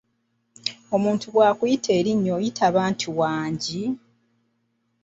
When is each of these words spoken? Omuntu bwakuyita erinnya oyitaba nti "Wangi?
Omuntu 0.95 1.25
bwakuyita 1.33 1.89
erinnya 1.99 2.31
oyitaba 2.37 2.81
nti 2.91 3.07
"Wangi? 3.19 3.83